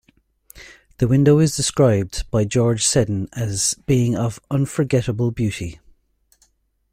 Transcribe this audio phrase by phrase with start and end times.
[0.97, 5.79] The window is described by George Seddon as being of "unforgettable beauty".